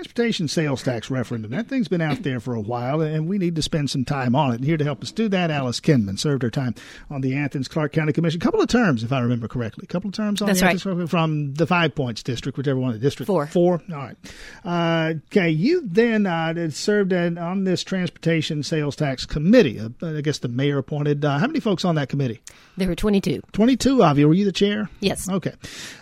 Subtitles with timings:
[0.00, 1.50] transportation sales tax referendum.
[1.50, 4.34] That thing's been out there for a while, and we need to spend some time
[4.34, 4.54] on it.
[4.54, 6.74] And here to help us do that, Alice Kinman served her time
[7.10, 8.40] on the Athens Clarke County Commission.
[8.40, 9.84] A couple of terms, if I remember correctly.
[9.84, 10.86] A couple of terms on That's the right.
[10.86, 13.26] Athens from the Five Points District, whichever one of the district.
[13.26, 13.46] Four.
[13.46, 13.82] Four.
[13.92, 14.16] All right.
[14.64, 15.50] Uh, okay.
[15.50, 19.78] You then uh, served in, on this transportation sales tax committee.
[19.78, 21.26] Uh, I guess the mayor appointed.
[21.26, 22.40] Uh, how many folks on that committee?
[22.78, 23.42] There were 22.
[23.52, 24.28] 22 of you.
[24.28, 24.88] Were you the chair?
[25.00, 25.28] Yes.
[25.28, 25.52] Okay.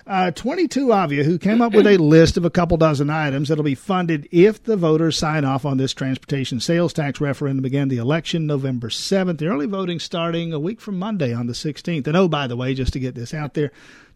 [0.07, 3.49] Uh, 22 of you who came up with a list of a couple dozen items
[3.49, 7.88] that'll be funded if the voters sign off on this transportation sales tax referendum again.
[7.88, 9.38] The election November 7th.
[9.38, 12.06] The early voting starting a week from Monday on the 16th.
[12.06, 13.73] And oh, by the way, just to get this out there,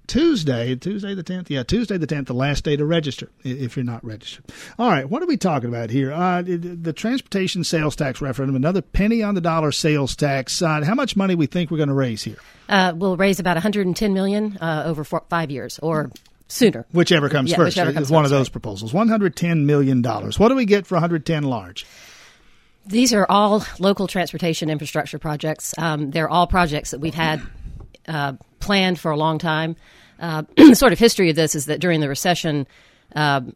[0.06, 1.48] Tuesday, Tuesday the 10th?
[1.48, 4.44] Yeah, Tuesday the 10th, the last day to register if you're not registered.
[4.78, 6.12] All right, what are we talking about here?
[6.12, 10.60] Uh, the, transportation sales tax referendum, another penny on the dollar sales tax.
[10.60, 12.36] Uh, how much money we think we're going to raise here?
[12.68, 16.10] Uh, we'll raise about 110 million uh, over four, five years or
[16.52, 16.86] sooner.
[16.92, 17.76] Whichever comes Yeah, first.
[17.76, 18.52] whichever comes one first, of those right.
[18.52, 18.92] proposals.
[18.92, 20.02] $110 million.
[20.02, 21.86] What do we get for 110 large?
[22.86, 25.74] These are all local transportation infrastructure projects.
[25.78, 27.40] Um, they're all projects that we've had
[28.08, 29.76] uh, planned for a long time.
[30.18, 32.66] Uh, the sort of history of this is that during the recession,
[33.14, 33.54] um,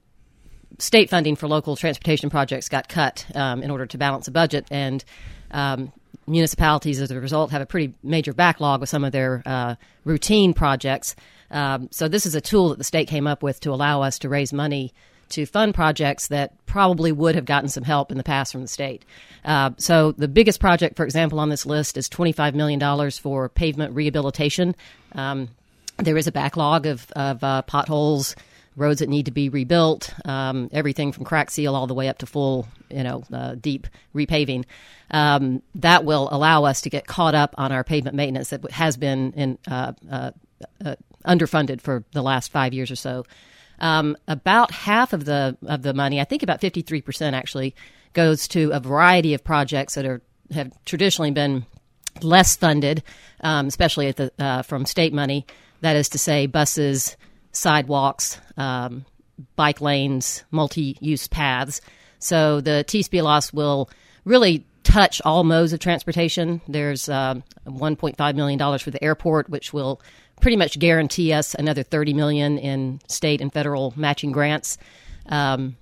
[0.79, 4.67] state funding for local transportation projects got cut um, in order to balance the budget,
[4.71, 5.05] and
[5.51, 5.93] um,
[6.27, 10.55] municipalities, as a result, have a pretty major backlog with some of their uh, routine
[10.55, 11.17] projects.
[11.51, 14.19] Um, so this is a tool that the state came up with to allow us
[14.21, 14.93] to raise money
[15.29, 18.69] to fund projects that probably would have gotten some help in the past from the
[18.69, 19.05] state.
[19.45, 23.95] Uh, so the biggest project, for example, on this list is $25 million for pavement
[23.95, 24.75] rehabilitation.
[25.13, 25.49] Um,
[25.99, 28.37] there is a backlog of, of uh, potholes,
[28.77, 32.19] roads that need to be rebuilt, um, everything from crack seal all the way up
[32.19, 34.65] to full, you know, uh, deep repaving.
[35.11, 38.97] Um, that will allow us to get caught up on our pavement maintenance that has
[38.97, 40.31] been in, uh, uh,
[40.85, 43.25] uh, underfunded for the last five years or so.
[43.79, 47.75] Um, about half of the of the money, I think about fifty three percent actually,
[48.13, 50.23] goes to a variety of projects that are
[50.55, 51.67] have traditionally been
[52.23, 53.03] less funded,
[53.41, 55.47] um, especially at the uh, from state money.
[55.83, 57.17] That is to say, buses,
[57.53, 59.05] sidewalks, um,
[59.57, 61.83] bike lanes, multi-use paths.
[62.19, 63.91] So the TSPLOST will
[64.25, 66.61] really touch all modes of transportation.
[66.69, 70.01] There's um, 1.5 million dollars for the airport, which will
[70.41, 74.79] pretty much guarantee us another 30 million in state and federal matching grants.
[75.27, 75.77] Um,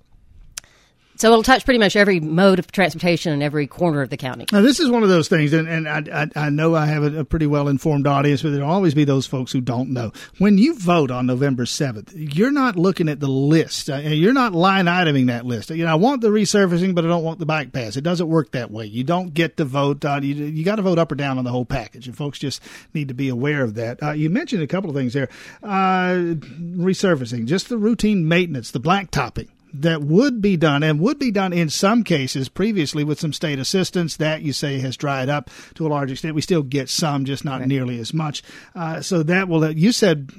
[1.17, 4.47] so it'll touch pretty much every mode of transportation in every corner of the county.
[4.53, 6.03] Now, this is one of those things, and, and I,
[6.37, 9.05] I, I know I have a, a pretty well informed audience, but there'll always be
[9.05, 10.13] those folks who don't know.
[10.39, 13.91] When you vote on November 7th, you're not looking at the list.
[13.91, 15.71] Uh, You're not line iteming that list.
[15.71, 17.97] You know, I want the resurfacing, but I don't want the bike pass.
[17.97, 18.87] It doesn't work that way.
[18.87, 20.05] You don't get to vote.
[20.05, 22.39] Uh, you you got to vote up or down on the whole package, and folks
[22.39, 24.03] just need to be aware of that.
[24.03, 25.29] Uh, you mentioned a couple of things there.
[25.63, 26.35] Uh,
[26.77, 31.53] resurfacing, just the routine maintenance, the blacktopping that would be done and would be done
[31.53, 35.87] in some cases previously with some state assistance that you say has dried up to
[35.87, 36.35] a large extent.
[36.35, 38.43] We still get some, just not nearly as much.
[38.75, 40.31] Uh, so that will, you said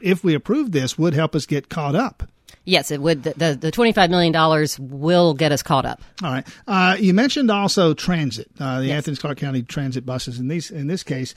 [0.00, 2.24] if we approve this, would help us get caught up.
[2.64, 3.22] Yes, it would.
[3.22, 6.02] The, the, the $25 million will get us caught up.
[6.22, 6.46] All right.
[6.66, 10.38] Uh, you mentioned also transit, uh, the Athens Clarke County transit buses.
[10.38, 11.34] In these, in this case,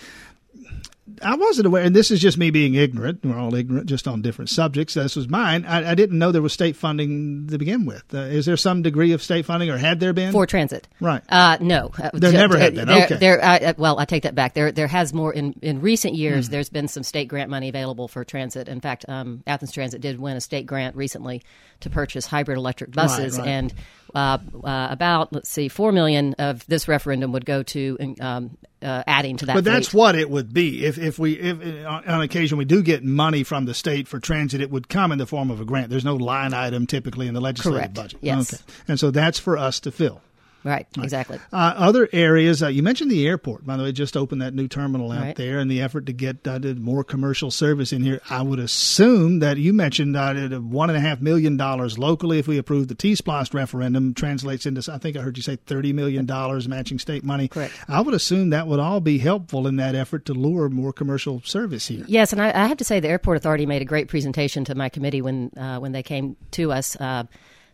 [1.22, 3.19] I wasn't aware, and this is just me being ignorant.
[3.25, 4.94] We're all ignorant, just on different subjects.
[4.94, 5.66] This was mine.
[5.66, 8.03] I, I didn't know there was state funding to begin with.
[8.14, 10.31] Uh, is there some degree of state funding, or had there been?
[10.31, 10.88] For transit.
[11.02, 11.22] Right.
[11.28, 11.92] Uh, no.
[12.02, 12.88] Uh, There ju- never had been.
[12.88, 13.18] There, Okay.
[13.18, 14.53] there, uh, well, I take that back.
[14.53, 16.47] There, there has more in, in recent years.
[16.47, 18.69] There's been some state grant money available for transit.
[18.69, 21.44] In fact, um, Athens Transit did win a state grant recently
[21.81, 23.47] to purchase hybrid electric buses, right.
[23.47, 23.74] and
[24.13, 29.03] uh, uh, about let's see, four million of this referendum would go to um, uh,
[29.07, 29.56] adding to that.
[29.56, 30.00] But that's fleet.
[30.00, 33.44] what it would be if if we if on on occasion we do get money
[33.44, 35.90] from the state for transit, it would come in the form of a grant.
[35.90, 37.94] There's no line item typically in the legislative Correct.
[37.94, 38.19] budget.
[38.22, 38.53] Yes.
[38.53, 38.63] Okay.
[38.88, 40.22] And so that's for us to fill.
[40.63, 40.88] Right.
[40.97, 41.40] Exactly.
[41.51, 43.66] Uh, other areas, uh, you mentioned the airport.
[43.66, 45.35] By the way, just opened that new terminal out Right.
[45.35, 48.22] there, and the effort to get uh, more commercial service in here.
[48.29, 52.40] I would assume that you mentioned uh, that one and a half million dollars locally,
[52.40, 55.92] if we approve the T-Splost referendum, translates into I think I heard you say thirty
[55.94, 57.48] million dollars matching state money.
[57.50, 57.74] Correct.
[57.89, 61.42] I would assume that would all be helpful in that effort to lure more commercial
[61.44, 62.06] service here.
[62.07, 64.75] Yes, and I, I have to say the airport authority made a great presentation to
[64.75, 66.95] my committee when uh, when they came to us.
[66.95, 67.24] Uh,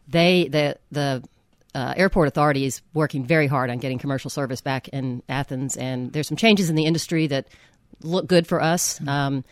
[0.08, 1.24] they the the
[1.76, 6.12] uh, airport authority is working very hard on getting commercial service back in Athens, and
[6.14, 7.48] there's some changes in the industry that
[8.02, 9.00] look good for us.
[9.08, 9.44] Um,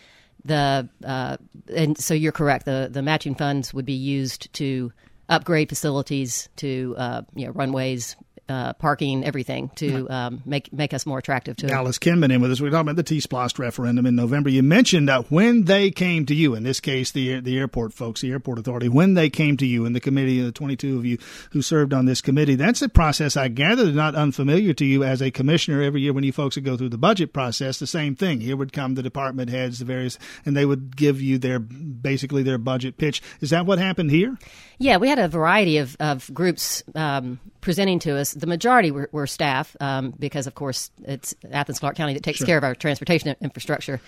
[0.46, 1.38] the uh,
[1.74, 2.66] and so you're correct.
[2.66, 4.92] The the matching funds would be used to
[5.30, 8.16] upgrade facilities, to uh, you know runways,
[8.50, 11.72] uh, parking, everything to um, make make us more attractive to.
[11.72, 12.62] Alice Kinman in with us.
[12.62, 14.50] We're talking about the T-Splost referendum in November.
[14.50, 18.22] You mentioned that when they came to you, in this case, the the airport folks,
[18.22, 21.18] the airport authority, when they came to you in the committee, the 22 of you
[21.52, 25.22] who served on this committee, that's a process I gather not unfamiliar to you as
[25.22, 25.82] a commissioner.
[25.82, 28.42] Every year when you folks would go through the budget process, the same thing.
[28.42, 32.44] Here would come the department heads, the various, and they would give you their basically
[32.44, 33.22] their budget pitch.
[33.42, 34.38] Is that what happened here?
[34.80, 38.34] Yeah, we had a variety of, of groups um, presenting to us.
[38.38, 42.38] The majority were, were staff um, because, of course, it's Athens Clarke County that takes
[42.38, 42.48] sure.
[42.48, 44.00] care of our transportation infrastructure.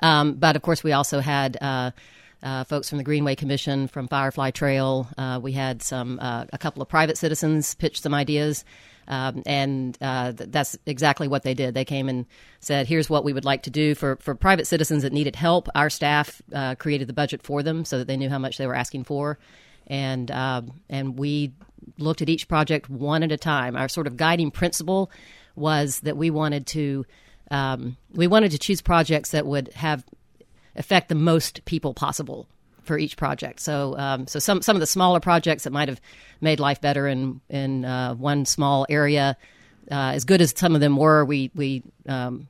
[0.00, 1.92] Um, but of course, we also had uh,
[2.42, 5.08] uh, folks from the Greenway Commission, from Firefly Trail.
[5.16, 8.64] Uh, we had some uh, a couple of private citizens pitch some ideas.
[9.08, 11.74] Um, and uh, th- that's exactly what they did.
[11.74, 12.26] They came and
[12.60, 15.68] said, "Here's what we would like to do for for private citizens that needed help."
[15.74, 18.66] Our staff uh, created the budget for them so that they knew how much they
[18.66, 19.38] were asking for,
[19.86, 21.52] and uh, and we
[21.98, 23.76] looked at each project one at a time.
[23.76, 25.10] Our sort of guiding principle
[25.54, 27.06] was that we wanted to
[27.50, 30.04] um, we wanted to choose projects that would have
[30.74, 32.46] affect the most people possible
[32.82, 33.60] for each project.
[33.60, 36.00] So, um, so some some of the smaller projects that might have
[36.40, 39.36] made life better in in uh, one small area,
[39.90, 42.48] uh, as good as some of them were, we we um,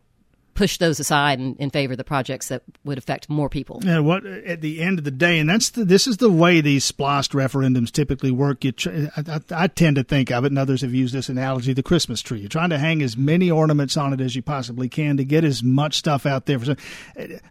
[0.56, 3.80] push those aside in, in, favor of the projects that would affect more people.
[3.84, 6.60] Yeah, what at the end of the day, and that's the, this is the way
[6.60, 8.64] these splost referendums typically work.
[8.64, 8.72] You,
[9.16, 11.82] I, I, I, tend to think of it, and others have used this analogy: the
[11.82, 12.40] Christmas tree.
[12.40, 15.44] You're trying to hang as many ornaments on it as you possibly can to get
[15.44, 16.58] as much stuff out there.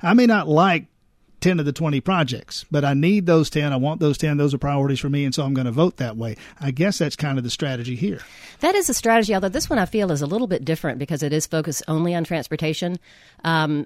[0.01, 0.88] I may not like
[1.46, 3.72] 10 of the 20 projects, but I need those 10.
[3.72, 4.38] I want those 10.
[4.38, 6.38] Those are priorities for me, and so I'm going to vote that way.
[6.60, 8.20] I guess that's kind of the strategy here.
[8.62, 11.22] That is a strategy, although this one I feel is a little bit different because
[11.22, 12.98] it is focused only on transportation.
[13.44, 13.86] Um,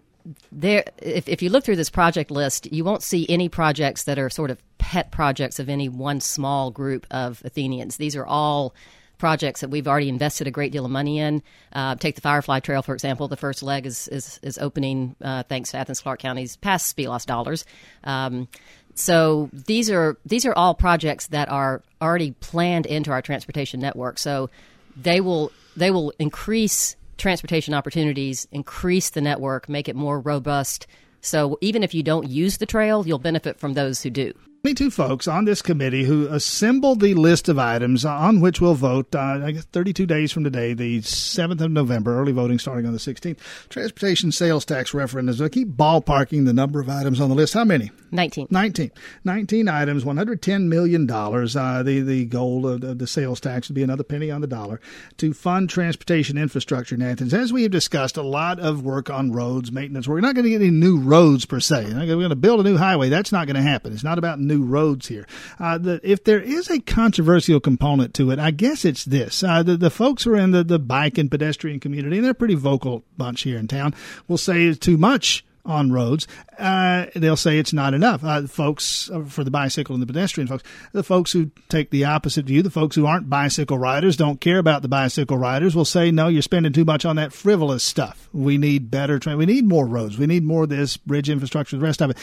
[0.53, 4.17] there, if, if you look through this project list, you won't see any projects that
[4.17, 7.97] are sort of pet projects of any one small group of Athenians.
[7.97, 8.73] These are all
[9.19, 11.43] projects that we've already invested a great deal of money in.
[11.71, 13.27] Uh, take the Firefly Trail, for example.
[13.27, 17.27] The first leg is is, is opening uh, thanks to Athens Clarke County's past SPLOST
[17.27, 17.65] dollars.
[18.03, 18.47] Um,
[18.95, 24.17] so these are these are all projects that are already planned into our transportation network.
[24.17, 24.49] So
[24.97, 30.87] they will they will increase transportation opportunities, increase the network, make it more robust.
[31.21, 34.33] So even if you don't use the trail, you'll benefit from those who do.
[34.63, 39.15] 22 folks on this committee who assembled the list of items on which we'll vote,
[39.15, 42.91] uh, I guess 32 days from today, the 7th of November, early voting starting on
[42.91, 43.37] the 16th.
[43.69, 45.41] Transportation sales tax referendums.
[45.41, 47.53] I keep ballparking the number of items on the list.
[47.53, 47.89] How many?
[48.11, 48.47] 19.
[48.49, 48.91] 19.
[49.23, 51.09] 19 items, $110 million.
[51.09, 54.81] Uh, the, the goal of the sales tax would be another penny on the dollar
[55.17, 57.33] to fund transportation infrastructure in Athens.
[57.33, 60.05] As we have discussed, a lot of work on roads, maintenance.
[60.05, 61.93] We're not going to get any new roads per se.
[61.93, 63.07] We're going to build a new highway.
[63.07, 63.93] That's not going to happen.
[63.93, 65.25] It's not about new roads here.
[65.57, 69.41] Uh, the, if there is a controversial component to it, I guess it's this.
[69.43, 72.31] Uh, the, the folks who are in the, the bike and pedestrian community, and they're
[72.31, 73.95] a pretty vocal bunch here in town,
[74.27, 76.27] will say it's too much on roads,
[76.57, 78.23] uh, they'll say it's not enough.
[78.23, 82.05] Uh, folks uh, for the bicycle and the pedestrian folks, the folks who take the
[82.05, 85.85] opposite view, the folks who aren't bicycle riders, don't care about the bicycle riders, will
[85.85, 88.29] say, no, you're spending too much on that frivolous stuff.
[88.33, 91.77] We need better, tra- we need more roads, we need more of this bridge infrastructure,
[91.77, 92.17] the rest of it.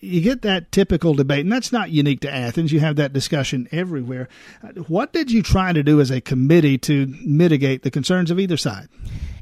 [0.00, 2.72] You get that typical debate, and that's not unique to Athens.
[2.72, 4.28] You have that discussion everywhere.
[4.86, 8.56] What did you try to do as a committee to mitigate the concerns of either
[8.56, 8.88] side?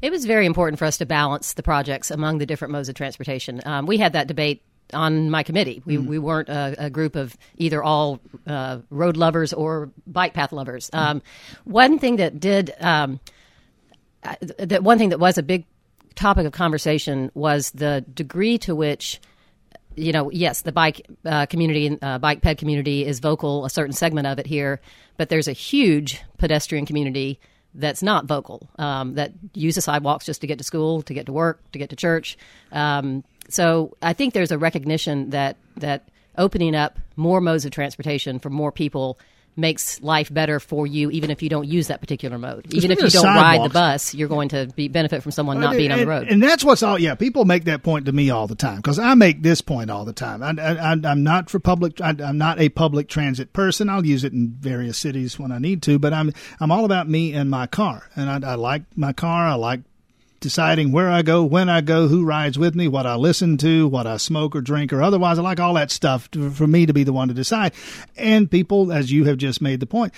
[0.01, 2.95] It was very important for us to balance the projects among the different modes of
[2.95, 3.61] transportation.
[3.65, 4.63] Um, we had that debate
[4.93, 5.81] on my committee.
[5.85, 6.07] We, mm.
[6.07, 10.89] we weren't a, a, group of either all uh, road lovers or bike path lovers.
[10.91, 10.99] Mm.
[10.99, 11.21] Um,
[11.65, 13.19] one thing that did um,
[14.23, 15.65] uh, that one thing that was a big
[16.15, 19.19] topic of conversation was the degree to which
[19.97, 23.93] you know, yes, the bike uh, community, uh, bike ped community is vocal, a certain
[23.93, 24.79] segment of it here,
[25.17, 27.39] but there's a huge pedestrian community
[27.77, 31.31] that's not vocal, um, that uses sidewalks just to get to school, to get to
[31.31, 32.37] work, to get to church.
[32.71, 38.39] Um, so I think there's a recognition that that opening up more modes of transportation
[38.39, 39.17] for more people
[39.57, 42.73] makes life better for you, even if you don't use that particular mode.
[42.73, 45.75] Even if you don't ride the bus, you're going to be benefit from someone not
[45.75, 46.27] being on the road.
[46.27, 46.99] And that's what's all.
[46.99, 49.89] Yeah, people make that point to me all the time because I make this point
[49.89, 50.43] all the time.
[50.43, 51.99] I, am not for public.
[52.01, 53.89] I, I'm not a public transit person.
[53.89, 57.09] I'll use it in various cities when I need to, but I'm I'm all about
[57.09, 59.47] me and my car, and I, I like my car.
[59.47, 59.81] I like
[60.39, 63.87] deciding where I go, when I go, who rides with me, what I listen to,
[63.87, 65.39] what I smoke or drink or otherwise.
[65.39, 67.73] I like all that stuff to, for me to be the one to decide.
[68.15, 70.13] And people, as you have just made the point,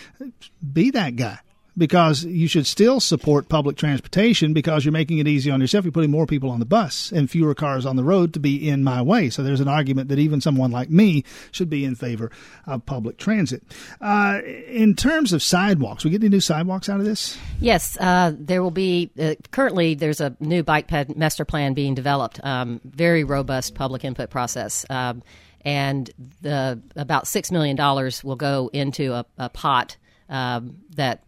[0.74, 1.40] be that guy
[1.80, 5.86] because you should still support public transportation because you're making it easy on yourself.
[5.86, 8.70] You're putting more people on the bus and fewer cars on the road to be
[8.70, 9.30] in my way.
[9.30, 12.30] So there's an argument that even someone like me should be in favor
[12.68, 13.64] of public transit.
[14.00, 17.38] Uh, in terms of sidewalks, we get any new sidewalks out of this?
[17.60, 19.12] Yes, uh, there will be.
[19.20, 22.44] Uh, currently, there's a new bike ped master plan being developed.
[22.44, 24.86] Um, very robust public input process.
[24.90, 25.24] Um,
[25.62, 26.10] and
[26.42, 29.98] the about six million dollars will go into a, a pot
[30.30, 31.24] um, that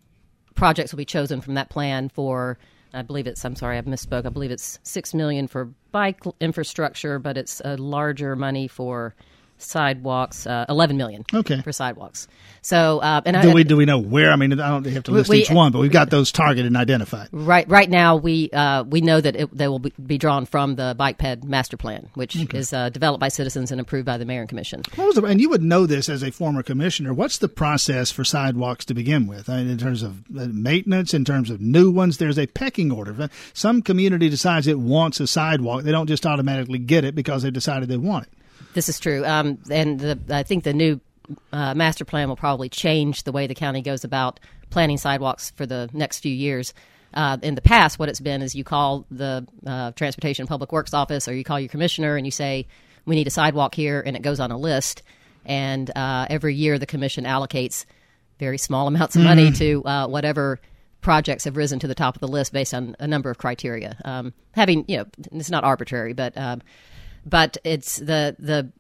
[0.56, 2.58] projects will be chosen from that plan for.
[2.94, 3.44] I believe it's.
[3.46, 4.26] I'm sorry, I misspoke.
[4.26, 9.16] I believe it's six million for bike infrastructure, but it's a larger money for
[9.62, 11.62] sidewalks, uh, 11 million okay.
[11.62, 12.28] for sidewalks.
[12.64, 14.32] So, uh, and do I, we do we know where?
[14.32, 16.68] I mean, I don't have to list We- each one, but we've got those targeted
[16.68, 17.30] and identified.
[17.32, 20.76] right right now we uh, we know that it, they will be, be drawn from
[20.76, 24.26] the bike ped master plan, which is uh, developed by citizens and approved by the
[24.26, 24.84] mayor and commission.
[24.96, 27.14] The, and you would know this as a former commissioner.
[27.14, 29.50] What's the process for sidewalks to begin with?
[29.50, 32.92] I mean, in terms of uh, maintenance, in terms of new ones, there's a pecking
[32.92, 33.30] order.
[33.54, 35.84] Some community decides it wants a sidewalk.
[35.84, 38.34] They don't just automatically get it because they've decided they want it.
[38.74, 41.02] This is true, um, and the, I think the new
[41.52, 44.40] uh, master plan will probably change the way the county goes about
[44.70, 46.74] planning sidewalks for the next few years.
[47.14, 50.72] Uh, in the past, what it's been is you call the uh, Transportation and Public
[50.72, 52.68] Works office or you call your commissioner and you say,
[53.06, 55.04] We need a sidewalk here, and it goes on a list.
[55.46, 57.86] And uh, every year, the commission allocates
[58.40, 60.60] very small amounts of money to uh, whatever
[61.02, 63.98] projects have risen to the top of the list based on a number of criteria.
[64.06, 66.62] Um, having, you know, it's not arbitrary, but um,
[67.26, 68.72] but it's the the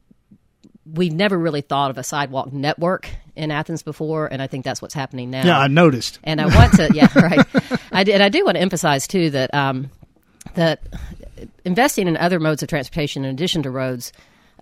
[0.85, 4.81] we've never really thought of a sidewalk network in Athens before, and I think that's
[4.81, 5.45] what's happening now.
[5.45, 6.19] Yeah, I noticed.
[6.23, 7.45] And I want to, yeah, right.
[7.91, 9.89] I did, and I do want to emphasize too that um,
[10.55, 10.81] that
[11.65, 14.11] investing in other modes of transportation in addition to roads,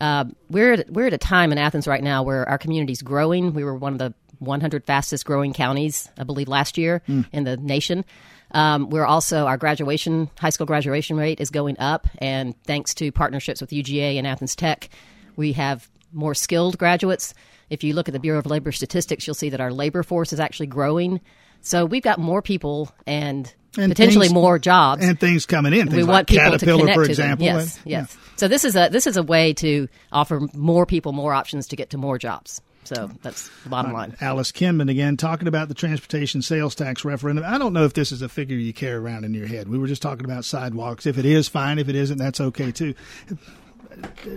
[0.02, 3.54] uh, we're at, we're at a time in Athens right now where our community's growing.
[3.54, 7.02] We were one of the 100 fastest growing counties, I believe, last year
[7.34, 8.06] in the nation.
[8.52, 13.12] Um, we're also our graduation, high school graduation rate is going up, and thanks to
[13.12, 14.90] partnerships with UGA and Athens Tech,
[15.36, 17.34] we have more skilled graduates.
[17.70, 20.34] If you look at the Bureau of Labor Statistics, you'll see that our labor force
[20.34, 21.22] is actually growing.
[21.62, 25.06] So we've got more people and, And potentially things- more jobs.
[25.06, 25.88] And things coming in.
[25.88, 27.46] Things we like want people to Caterpillar, connect for to example.
[27.46, 27.56] them.
[27.58, 28.18] Yes, and- yes.
[28.38, 31.76] So this is a this is a way to offer more people more options to
[31.76, 32.62] get to more jobs.
[32.86, 34.16] So that's the bottom line.
[34.20, 37.46] Alice Kinman again talking about the transportation sales tax referendum.
[37.46, 39.68] I don't know if this is a figure you carry around in your head.
[39.68, 41.06] We were just talking about sidewalks.
[41.06, 41.78] If it is, fine.
[41.78, 42.96] If it isn't, that's okay too.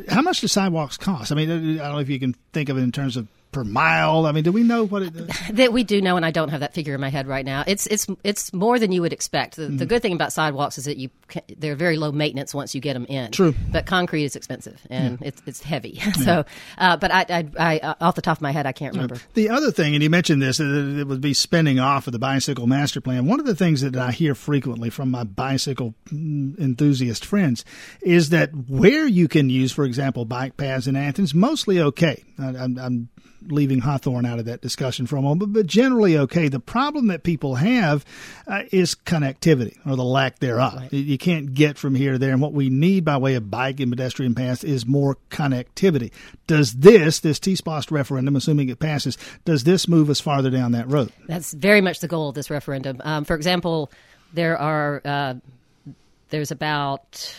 [0.08, 1.32] How much do sidewalks cost?
[1.32, 3.64] I mean, I don't know if you can think of it in terms of per
[3.64, 4.26] mile.
[4.26, 5.12] I mean, do we know what it?
[5.52, 7.64] that we do know, and I don't have that figure in my head right now.
[7.66, 9.56] It's it's it's more than you would expect.
[9.56, 9.76] The, Mm-hmm.
[9.76, 11.09] the good thing about sidewalks is that you
[11.56, 13.30] they're very low maintenance once you get them in.
[13.30, 13.54] True.
[13.71, 16.00] but concrete is expensive and it's it's heavy.
[16.25, 16.44] so,
[16.78, 19.16] uh, but I, I I uh, off the top of my head, I can't remember.
[19.35, 22.66] The other thing, and you mentioned this, it would be spinning off of the bicycle
[22.66, 23.26] master plan.
[23.26, 27.64] One of the things that I hear frequently from my bicycle mm, enthusiast friends
[28.02, 32.25] is that where you can use, for example, bike paths in Athens, mostly okay.
[32.38, 33.09] I, I'm, I'm
[33.49, 36.49] leaving Hawthorne out of that discussion for a moment, but generally okay.
[36.49, 38.04] The problem that people have
[38.46, 40.92] uh, is connectivity or the lack thereof.
[40.92, 43.50] You- You can't get from here to there, and what we need by way of
[43.50, 46.11] bike and pedestrian paths is more connectivity.
[46.46, 50.88] Does this, this T-SPLOST referendum, assuming it passes, does this move us farther down that
[50.88, 51.12] road?
[51.26, 53.00] That's very much the goal of this referendum.
[53.04, 53.90] Um, for example,
[54.32, 55.34] there are uh,
[56.30, 57.34] there's about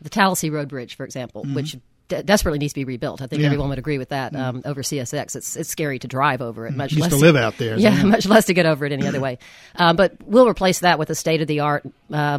[0.00, 1.76] the Tallassee Road Bridge, for example, which
[2.08, 3.22] de- desperately needs to be rebuilt.
[3.22, 3.40] I think.
[3.40, 3.46] Yeah.
[3.46, 4.34] Everyone would agree with that.
[4.34, 6.74] Um, over CSX, it's it's scary to drive over it.
[6.74, 8.04] Much less to live out there, Yeah, yeah.
[8.04, 9.38] much less to get over it any other way.
[9.78, 11.84] Um, but we'll replace that with a state of the art.
[12.10, 12.38] Uh,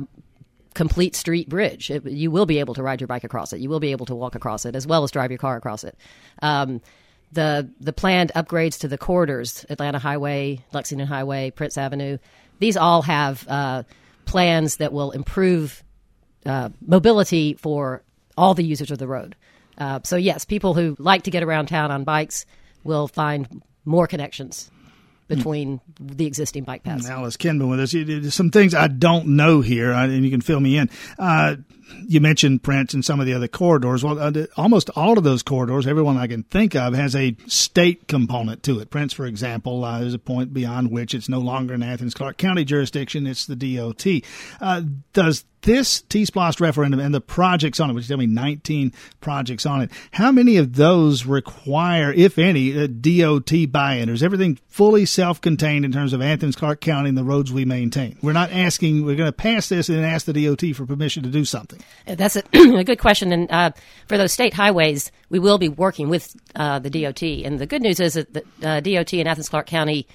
[0.74, 1.90] complete street bridge.
[1.92, 3.60] It, you will be able to ride your bike across it.
[3.60, 5.84] You will be able to walk across it as well as drive your car across
[5.84, 5.96] it.
[6.42, 6.82] Um,
[7.32, 12.18] the the planned upgrades to the corridors, Atlanta Highway, Lexington Highway, Prince Avenue,
[12.60, 13.84] these all have uh,
[14.26, 15.84] plans that will improve
[16.46, 18.02] uh, mobility for
[18.38, 19.36] all the users of the road.
[19.78, 22.46] Uh, so yes, people who like to get around town on bikes
[22.84, 24.72] will find more connections
[25.28, 27.08] between the existing bike paths.
[27.10, 28.34] Alice Kinman with us.
[28.34, 30.90] Some things I don't know here, uh, and you can fill me in.
[31.20, 31.58] Uh,
[32.08, 34.04] you mentioned Prince and some of the other corridors.
[34.04, 38.08] Well, uh, almost all of those corridors, everyone I can think of, has a state
[38.08, 38.90] component to it.
[38.90, 42.38] Prince, for example, uh, there's a point beyond which it's no longer an Athens Clarke
[42.38, 44.06] County jurisdiction; it's the DOT.
[44.62, 44.82] Uh,
[45.14, 49.82] does this T-SPLOST referendum and the projects on it, which tell me 19 projects on
[49.82, 54.10] it, how many of those require, if any, a DOT buy-in?
[54.10, 57.66] Or is everything fully self-contained in terms of Athens, Clarke County, and the roads we
[57.66, 58.18] maintain?
[58.22, 61.30] We're not asking, we're going to pass this and ask the DOT for permission to
[61.30, 61.80] do something.
[62.06, 63.32] That's a, a good question.
[63.32, 63.72] And uh,
[64.08, 67.24] for those state highways, we will be working with uh, the DOT.
[67.24, 70.08] And the good news is that the uh, DOT in Athens Clarke County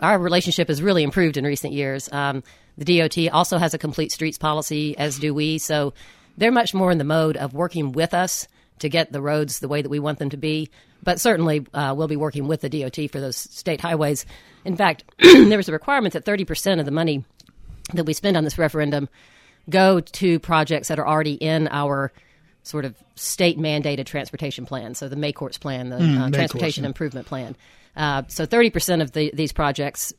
[0.00, 2.10] our relationship has really improved in recent years.
[2.12, 2.42] Um,
[2.78, 5.58] the DOT also has a complete streets policy, as do we.
[5.58, 5.92] So
[6.36, 9.68] they're much more in the mode of working with us to get the roads the
[9.68, 10.70] way that we want them to be.
[11.02, 14.26] But certainly, uh, we'll be working with the DOT for those state highways.
[14.64, 17.24] In fact, there was a requirement that 30% of the money
[17.94, 19.08] that we spend on this referendum
[19.68, 22.12] go to projects that are already in our
[22.62, 24.94] sort of state mandated transportation plan.
[24.94, 26.88] So the MACORTS plan, the Mm, uh, Transportation yeah.
[26.88, 27.56] Improvement Plan.
[27.96, 30.12] Uh, so 30% of the, these projects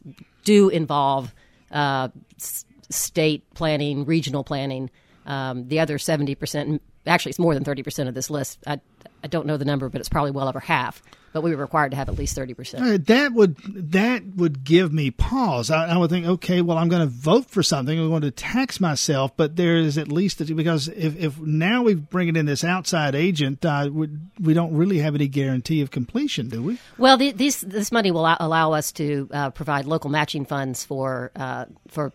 [0.43, 1.33] do involve
[1.71, 2.09] uh,
[2.39, 4.89] s- state planning, regional planning.
[5.25, 8.59] Um, the other 70%, actually, it's more than 30% of this list.
[8.67, 8.79] I,
[9.23, 11.01] I don't know the number, but it's probably well over half.
[11.33, 12.81] But we were required to have at least 30%.
[12.81, 13.55] Uh, that would
[13.91, 15.71] that would give me pause.
[15.71, 17.97] I, I would think, okay, well, I'm going to vote for something.
[17.97, 21.83] I'm going to tax myself, but there is at least a, because if, if now
[21.83, 24.09] we bring it in this outside agent, uh, we,
[24.41, 26.77] we don't really have any guarantee of completion, do we?
[26.97, 30.83] Well, the, these, this money will allow, allow us to uh, provide local matching funds
[30.83, 32.11] for uh, for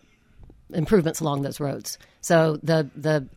[0.73, 1.97] improvements along those roads.
[2.21, 3.27] So the the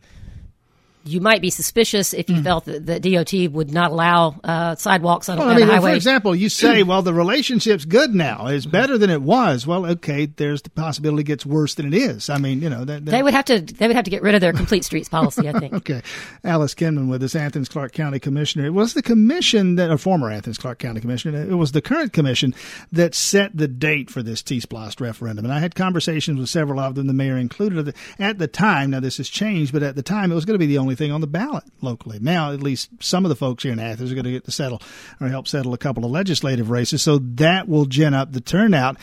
[1.03, 2.43] you might be suspicious if you Hmm.
[2.43, 5.89] felt that the DOT would not allow uh, sidewalks on, Well, I mean, a for
[5.89, 8.47] example, you say, well, the relationship's good now.
[8.47, 9.65] It's better than it was.
[9.67, 12.29] Well, okay, there's the possibility it gets worse than it is.
[12.29, 14.21] I mean, you know, that, that they would have to they would have to get
[14.21, 15.47] rid of their complete streets policy.
[15.49, 15.73] I think.
[15.81, 16.01] Okay.
[16.43, 18.65] Alice Kinman with us, Athens Clarke County Commissioner.
[18.65, 22.13] It was the commission that, a former Athens Clarke County Commissioner, it was the current
[22.13, 22.53] commission
[22.91, 25.45] that set the date for this T-Splost referendum.
[25.45, 27.95] And I had conversations with several of them, the mayor included.
[28.19, 30.59] At the time, now this has changed, but at the time it was going to
[30.59, 32.19] be the only thing on the ballot locally.
[32.19, 34.51] Now, at least some of the folks here in Athens are going to get to
[34.51, 34.81] settle
[35.19, 37.01] or help settle a couple of legislative races.
[37.01, 38.97] So that will gin up the turnout.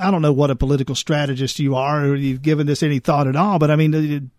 [0.00, 3.26] I don't know what a political strategist you are or you've given this any thought
[3.26, 4.30] at all, but I mean, in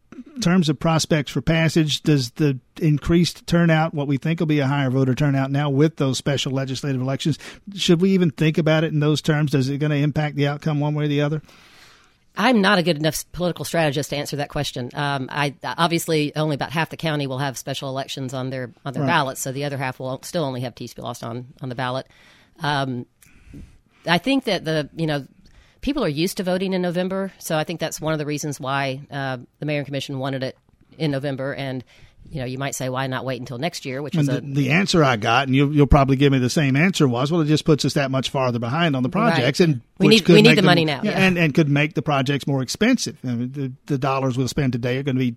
[0.42, 4.68] terms of prospects for passage, does the increased turnout, what we think will be a
[4.68, 7.38] higher voter turnout now with those special legislative elections,
[7.76, 9.52] should we even think about it in those terms?
[9.52, 11.42] Does it going to impact the outcome one way or the other?
[12.36, 14.90] I'm not a good enough political strategist to answer that question.
[14.94, 18.94] Um, I obviously only about half the county will have special elections on their on
[18.94, 19.08] their Right.
[19.10, 22.08] ballots, so the other half will still only have T-Splost on on the ballot.
[22.60, 23.06] Um,
[24.08, 25.28] I think that the you know
[25.82, 28.60] people are used to voting in November, so I think that's one of the reasons
[28.60, 30.58] why uh, the mayor and commission wanted it
[30.98, 31.54] in November.
[31.54, 31.84] And
[32.30, 34.02] you know, you might say, why not wait until next year?
[34.02, 36.40] Which And is the, a the answer I got, and you'll, you'll probably give me
[36.40, 39.10] the same answer, was, well, it just puts us that much farther behind on the
[39.10, 39.70] projects, Right.
[39.70, 41.12] and We need- we need the them- money now, yeah.
[41.12, 43.18] and and could make the projects more expensive.
[43.24, 45.36] I mean, the, the dollars we'll spend today are going to be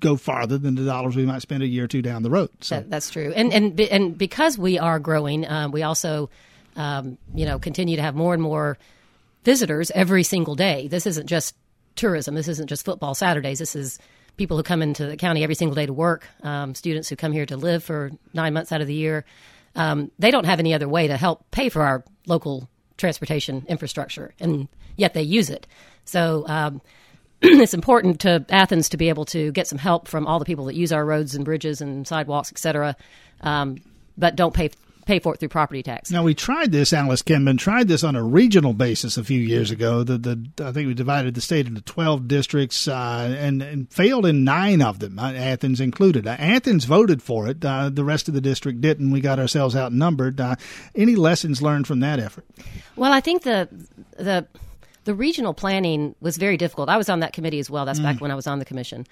[0.00, 2.50] go farther than the dollars we might spend a year or two down the road.
[2.60, 6.28] So That, that's true, and and and because we are growing, um, we also,
[6.76, 8.78] um, you know, continue to have more and more
[9.44, 10.88] visitors every single day.
[10.88, 11.54] This isn't just
[11.94, 12.34] tourism.
[12.34, 13.58] This isn't just football Saturdays.
[13.60, 13.98] This is
[14.36, 16.26] people who come into the county every single day to work.
[16.42, 19.24] Um, students who come here to live for nine months out of the year.
[19.74, 24.34] Um, they don't have any other way to help pay for our local transportation infrastructure,
[24.40, 25.66] and yet they use it.
[26.04, 26.44] So.
[26.48, 26.80] Um,
[27.42, 30.64] it's important to Athens to be able to get some help from all the people
[30.64, 32.96] that use our roads and bridges and sidewalks, et cetera,
[33.42, 33.76] um,
[34.16, 34.70] but don't pay
[35.06, 36.10] pay for it through property tax.
[36.10, 36.92] Now we tried this.
[36.92, 40.02] Alice Kinman tried this on a regional basis a few years ago.
[40.02, 44.26] The, the I think we divided the state into twelve districts uh, and, and failed
[44.26, 46.26] in nine of them, uh, Athens included.
[46.26, 47.64] Uh, Athens voted for it.
[47.64, 49.10] Uh, the rest of the district didn't.
[49.10, 50.40] We got ourselves outnumbered.
[50.40, 50.56] Uh,
[50.94, 52.44] any lessons learned from that effort?
[52.96, 53.68] Well, I think the
[54.18, 54.46] the
[55.04, 56.88] the regional planning was very difficult.
[56.88, 57.86] I was on that committee as well.
[57.86, 59.06] That's back when I was on the commission.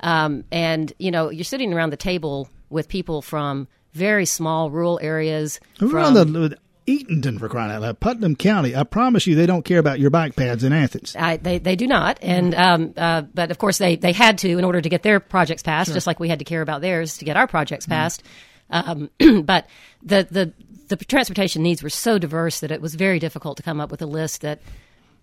[0.00, 4.98] Um, and you know, you're sitting around the table with people from very small rural
[5.02, 5.60] areas.
[5.80, 8.74] We're from, on the Eatonton for crying out loud, Putnam County.
[8.74, 11.14] I promise you, they don't care about your bike pads in Athens.
[11.16, 14.58] I, they they do not, and um, uh, but of course they they had to
[14.58, 17.18] in order to get their projects passed, just like we had to care about theirs
[17.18, 18.22] to get our projects passed.
[18.70, 19.10] Um,
[19.44, 19.66] but
[20.02, 20.52] the the
[20.88, 24.00] the transportation needs were so diverse that it was very difficult to come up with
[24.00, 24.60] a list that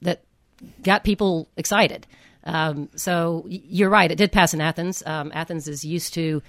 [0.01, 0.23] that
[0.84, 2.06] got people excited.
[2.43, 5.01] Um, so you're right; it did pass in Athens.
[5.06, 6.43] Um, Athens is used to